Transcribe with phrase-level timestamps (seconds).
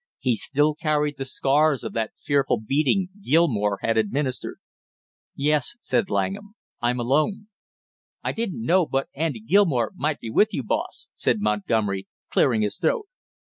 [0.17, 4.57] He still carried the scars of that fearful beating Gilmore had administered.
[5.35, 6.55] "Yes," said Langham.
[6.81, 7.49] "I'm alone."
[8.23, 12.79] "I didn't know but Andy Gilmore might be with you, boss," said Montgomery, clearing his
[12.79, 13.05] throat.